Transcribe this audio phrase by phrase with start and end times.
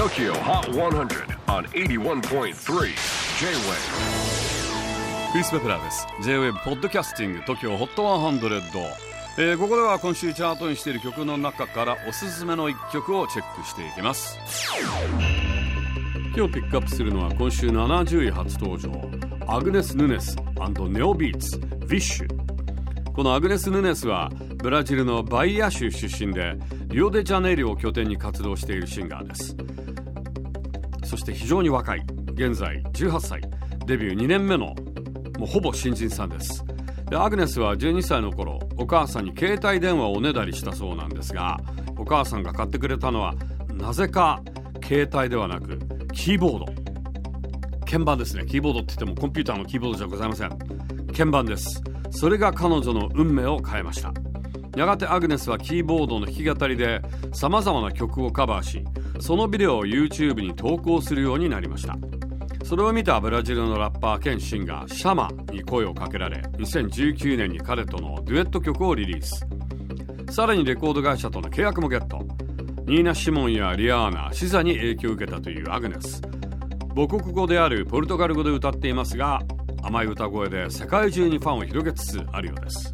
[0.00, 2.54] TOKYO HOT 100 on 81.3 J-WAVE.
[5.30, 6.06] クリス・ベプラーです。
[6.22, 8.94] J-WAVE ポッドキャスティング TOKYO HOT 100、
[9.36, 14.38] えー、ここでは今週チャートインしている曲の中からおすすめの一曲をチェックしていきます。
[16.34, 18.90] 今日ピックアップするのは今週70位初登場
[19.54, 20.34] アグネス・ヌネス
[20.88, 24.30] ネオビーツ・ヴィッシュこのアグネス・ヌネスは
[24.62, 26.56] ブラジルのバイア州出身で
[26.86, 29.54] リオデジャネイロを拠点に活動しているシンガーです。
[31.10, 33.42] そして非常に若い現在18歳
[33.84, 34.76] デビュー2年目の
[35.40, 36.64] もうほぼ新人さんです。
[37.10, 41.58] でアグネスは12歳の頃お母さんに携帯電話をおねだりしたそうなんですが
[41.98, 43.34] お母さんが買ってくれたのは
[43.74, 44.40] なぜか
[44.84, 45.80] 携帯ではなく
[46.12, 46.66] キーボード。
[47.84, 48.46] 鍵盤ですね。
[48.46, 50.50] キーボードって言ってもコンピューターのキーボードじゃございません。
[51.08, 51.82] 鍵盤です。
[52.12, 54.12] それが彼女の運命を変えました。
[54.76, 57.02] やがてアグネスはキーボードの弾き語りで
[57.32, 58.84] さまざまな曲をカバーし
[59.20, 61.96] そのビデオを YouTube に投稿するようになりました。
[62.64, 69.46] それを見たブラジルのラッパー兼シンガーシャマに声をかけられ2019年に彼とのデュエット曲をリリース。
[70.32, 72.18] さらにレコード会社との契約もゲット。
[72.86, 76.22] ニーナ・シモンやリアーナシザに影響を受けたというアグネス。
[76.94, 79.40] 母国語であるポルトガル語で歌っていますが
[79.82, 82.92] 甘い歌声で世界中にファンを広げつつあるようです。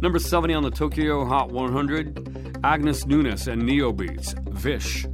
[0.00, 5.13] Number 70 on the Tokyo Hot 100 Agnes Nunes and Neo Beats Vish.